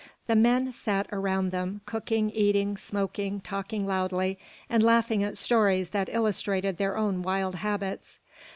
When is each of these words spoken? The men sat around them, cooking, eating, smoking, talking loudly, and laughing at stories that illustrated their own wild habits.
The 0.25 0.35
men 0.35 0.73
sat 0.73 1.05
around 1.11 1.51
them, 1.51 1.81
cooking, 1.85 2.31
eating, 2.31 2.75
smoking, 2.75 3.39
talking 3.39 3.85
loudly, 3.85 4.39
and 4.67 4.81
laughing 4.81 5.23
at 5.23 5.37
stories 5.37 5.89
that 5.91 6.09
illustrated 6.11 6.77
their 6.77 6.97
own 6.97 7.21
wild 7.21 7.57
habits. 7.57 8.17